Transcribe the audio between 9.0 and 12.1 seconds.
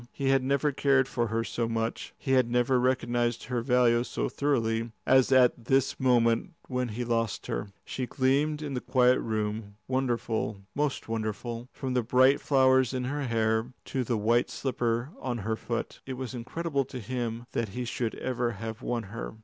room, wonderful, most wonderful, from the